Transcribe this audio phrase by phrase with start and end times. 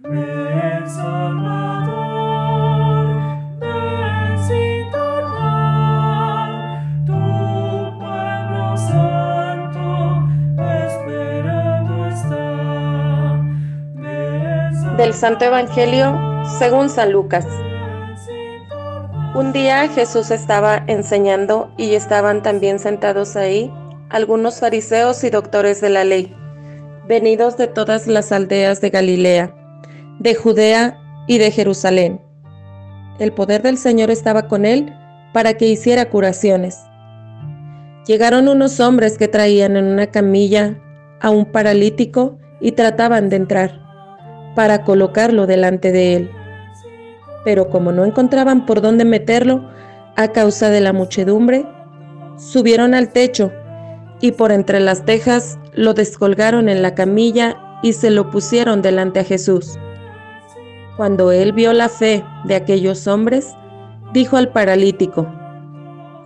[0.00, 0.12] Del
[15.14, 16.16] Santo Evangelio
[16.60, 17.44] según San Lucas.
[19.34, 23.72] Un día Jesús estaba enseñando y estaban también sentados ahí
[24.10, 26.32] algunos fariseos y doctores de la ley,
[27.08, 29.58] venidos de todas las aldeas de Galilea,
[30.18, 32.20] de Judea y de Jerusalén.
[33.18, 34.92] El poder del Señor estaba con él
[35.32, 36.78] para que hiciera curaciones.
[38.06, 40.78] Llegaron unos hombres que traían en una camilla
[41.20, 43.80] a un paralítico y trataban de entrar
[44.54, 46.30] para colocarlo delante de él.
[47.44, 49.68] Pero como no encontraban por dónde meterlo
[50.16, 51.66] a causa de la muchedumbre,
[52.36, 53.52] subieron al techo
[54.20, 59.20] y por entre las tejas lo descolgaron en la camilla y se lo pusieron delante
[59.20, 59.78] a Jesús.
[60.98, 63.54] Cuando él vio la fe de aquellos hombres,
[64.12, 65.28] dijo al paralítico,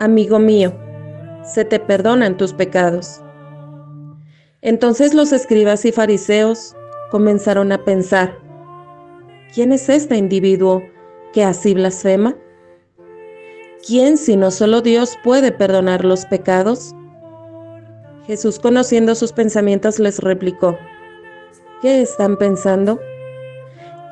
[0.00, 0.72] Amigo mío,
[1.44, 3.20] se te perdonan tus pecados.
[4.62, 6.74] Entonces los escribas y fariseos
[7.10, 8.38] comenzaron a pensar,
[9.52, 10.82] ¿quién es este individuo
[11.34, 12.34] que así blasfema?
[13.86, 16.94] ¿Quién sino solo Dios puede perdonar los pecados?
[18.26, 20.78] Jesús, conociendo sus pensamientos, les replicó,
[21.82, 22.98] ¿qué están pensando?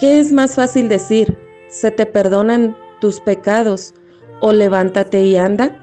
[0.00, 1.36] ¿Qué es más fácil decir,
[1.68, 3.92] se te perdonan tus pecados
[4.40, 5.76] o levántate y anda?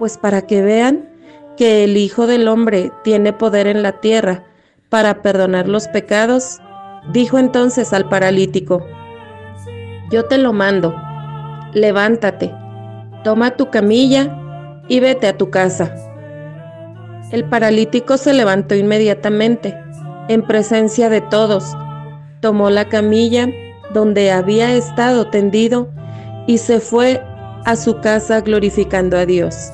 [0.00, 1.08] Pues para que vean
[1.56, 4.42] que el Hijo del Hombre tiene poder en la tierra
[4.88, 6.58] para perdonar los pecados,
[7.12, 8.84] dijo entonces al paralítico,
[10.10, 10.92] yo te lo mando,
[11.74, 12.52] levántate,
[13.22, 14.36] toma tu camilla
[14.88, 15.94] y vete a tu casa.
[17.30, 19.72] El paralítico se levantó inmediatamente,
[20.28, 21.76] en presencia de todos,
[22.42, 23.48] tomó la camilla
[23.94, 25.88] donde había estado tendido
[26.46, 27.22] y se fue
[27.64, 29.70] a su casa glorificando a Dios.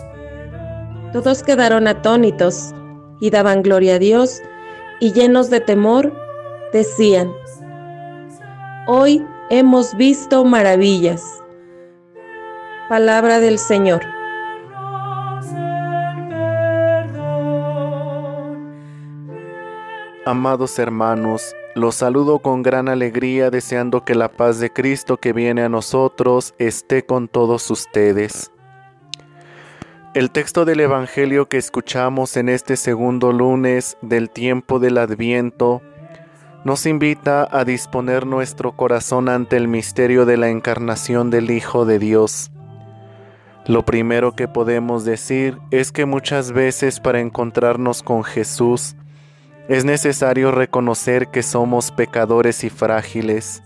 [1.12, 2.74] Todos quedaron atónitos
[3.20, 4.42] y daban gloria a Dios
[5.00, 6.12] y llenos de temor
[6.72, 7.32] decían,
[8.86, 11.24] hoy hemos visto maravillas.
[12.90, 14.02] Palabra del Señor.
[20.26, 25.62] Amados hermanos, los saludo con gran alegría deseando que la paz de Cristo que viene
[25.62, 28.50] a nosotros esté con todos ustedes.
[30.14, 35.80] El texto del Evangelio que escuchamos en este segundo lunes del tiempo del Adviento
[36.64, 41.98] nos invita a disponer nuestro corazón ante el misterio de la encarnación del Hijo de
[41.98, 42.50] Dios.
[43.66, 48.96] Lo primero que podemos decir es que muchas veces para encontrarnos con Jesús,
[49.68, 53.62] es necesario reconocer que somos pecadores y frágiles,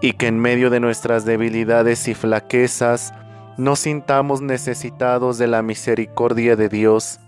[0.00, 3.12] y que en medio de nuestras debilidades y flaquezas
[3.56, 7.18] nos sintamos necesitados de la misericordia de Dios,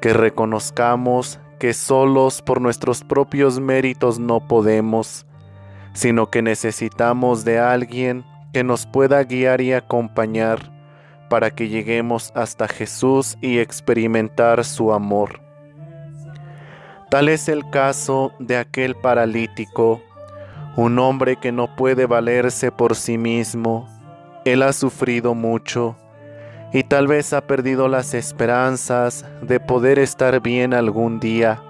[0.00, 5.26] que reconozcamos que solos por nuestros propios méritos no podemos,
[5.94, 10.70] sino que necesitamos de alguien que nos pueda guiar y acompañar
[11.28, 15.49] para que lleguemos hasta Jesús y experimentar su amor.
[17.10, 20.00] Tal es el caso de aquel paralítico,
[20.76, 23.88] un hombre que no puede valerse por sí mismo.
[24.44, 25.96] Él ha sufrido mucho
[26.72, 31.60] y tal vez ha perdido las esperanzas de poder estar bien algún día.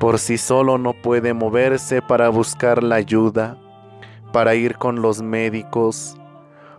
[0.00, 3.56] Por sí solo no puede moverse para buscar la ayuda,
[4.32, 6.16] para ir con los médicos.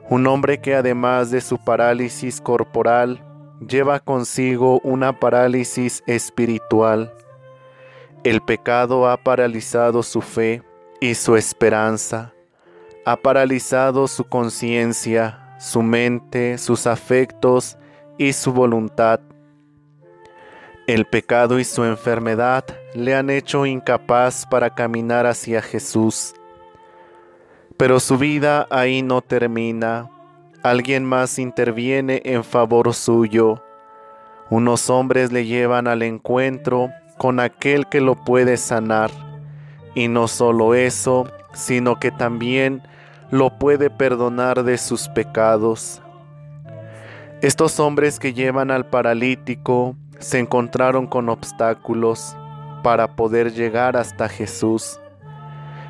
[0.09, 3.23] Un hombre que además de su parálisis corporal,
[3.65, 7.13] lleva consigo una parálisis espiritual.
[8.23, 10.63] El pecado ha paralizado su fe
[11.01, 12.33] y su esperanza,
[13.05, 17.77] ha paralizado su conciencia, su mente, sus afectos
[18.17, 19.19] y su voluntad.
[20.87, 22.63] El pecado y su enfermedad
[22.93, 26.33] le han hecho incapaz para caminar hacia Jesús.
[27.75, 30.09] Pero su vida ahí no termina.
[30.63, 33.61] Alguien más interviene en favor suyo.
[34.49, 39.11] Unos hombres le llevan al encuentro con aquel que lo puede sanar.
[39.95, 42.81] Y no solo eso, sino que también
[43.31, 46.01] lo puede perdonar de sus pecados.
[47.41, 52.37] Estos hombres que llevan al paralítico se encontraron con obstáculos
[52.83, 54.99] para poder llegar hasta Jesús,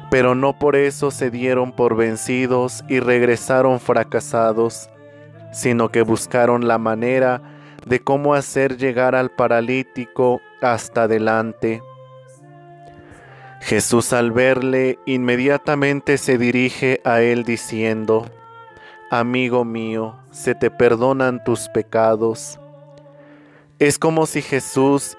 [0.09, 4.89] pero no por eso se dieron por vencidos y regresaron fracasados,
[5.51, 7.41] sino que buscaron la manera
[7.85, 11.83] de cómo hacer llegar al paralítico hasta adelante.
[13.61, 18.25] Jesús al verle inmediatamente se dirige a él diciendo,
[19.09, 22.59] Amigo mío, se te perdonan tus pecados.
[23.77, 25.17] Es como si Jesús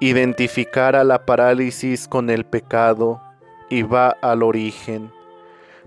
[0.00, 3.20] identificara la parálisis con el pecado
[3.68, 5.12] y va al origen,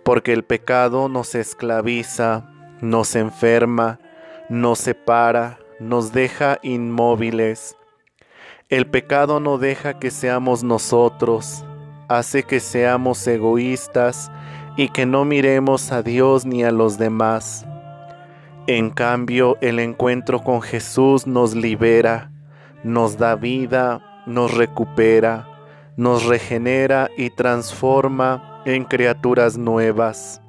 [0.03, 2.49] porque el pecado nos esclaviza,
[2.81, 3.99] nos enferma,
[4.49, 7.76] nos separa, nos deja inmóviles.
[8.69, 11.63] El pecado no deja que seamos nosotros,
[12.09, 14.29] hace que seamos egoístas
[14.75, 17.65] y que no miremos a Dios ni a los demás.
[18.67, 22.29] En cambio, el encuentro con Jesús nos libera,
[22.83, 25.47] nos da vida, nos recupera,
[25.95, 30.41] nos regenera y transforma en criaturas nuevas.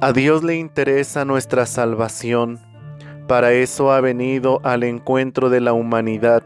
[0.00, 2.60] A Dios le interesa nuestra salvación,
[3.28, 6.42] para eso ha venido al encuentro de la humanidad,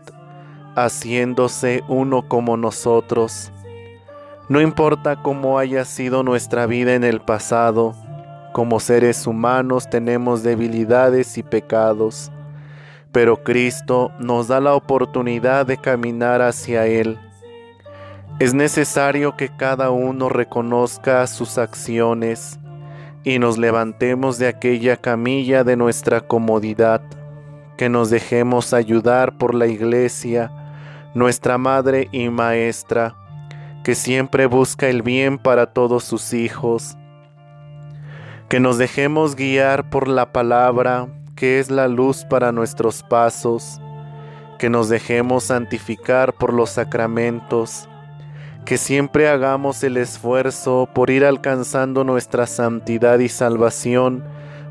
[0.75, 3.53] haciéndose uno como nosotros.
[4.49, 7.95] No importa cómo haya sido nuestra vida en el pasado,
[8.53, 12.33] como seres humanos tenemos debilidades y pecados,
[13.13, 17.17] pero Cristo nos da la oportunidad de caminar hacia Él.
[18.41, 22.59] Es necesario que cada uno reconozca sus acciones
[23.25, 27.03] y nos levantemos de aquella camilla de nuestra comodidad,
[27.77, 30.51] que nos dejemos ayudar por la Iglesia,
[31.15, 33.15] nuestra Madre y Maestra,
[33.85, 36.97] que siempre busca el bien para todos sus hijos.
[38.49, 43.81] Que nos dejemos guiar por la palabra, que es la luz para nuestros pasos,
[44.59, 47.89] que nos dejemos santificar por los sacramentos,
[48.65, 54.25] que siempre hagamos el esfuerzo por ir alcanzando nuestra santidad y salvación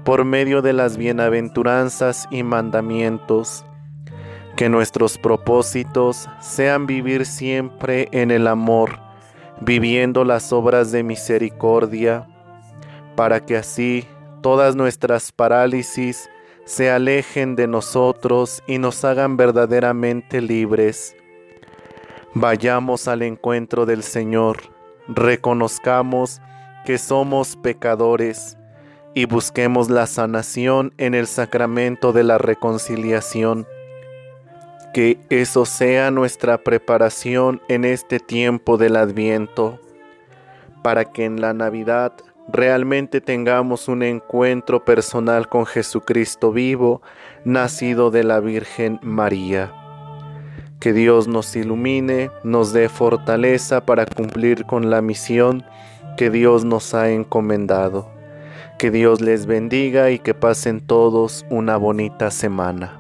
[0.04, 3.66] por medio de las bienaventuranzas y mandamientos,
[4.56, 9.00] que nuestros propósitos sean vivir siempre en el amor,
[9.60, 12.28] viviendo las obras de misericordia,
[13.16, 14.08] para que así
[14.42, 16.30] todas nuestras parálisis
[16.66, 21.16] se alejen de nosotros y nos hagan verdaderamente libres.
[22.34, 24.62] Vayamos al encuentro del Señor,
[25.10, 26.40] reconozcamos
[26.86, 28.58] que somos pecadores
[29.14, 33.68] y busquemos la sanación en el sacramento de la reconciliación.
[34.94, 39.82] Que eso sea nuestra preparación en este tiempo del adviento,
[40.84, 42.14] para que en la Navidad
[42.48, 47.02] realmente tengamos un encuentro personal con Jesucristo vivo,
[47.44, 49.81] nacido de la Virgen María.
[50.82, 55.64] Que Dios nos ilumine, nos dé fortaleza para cumplir con la misión
[56.18, 58.10] que Dios nos ha encomendado.
[58.80, 62.98] Que Dios les bendiga y que pasen todos una bonita semana.